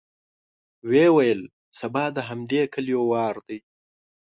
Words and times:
ويې 0.89 1.07
ويل: 1.15 1.41
سبا 1.79 2.05
د 2.15 2.17
همدې 2.29 2.61
کليو 2.73 3.01
وار 3.11 3.35
دی. 3.47 3.59